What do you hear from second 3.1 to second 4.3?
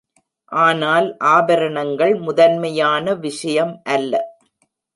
விஷயம் அல்ல.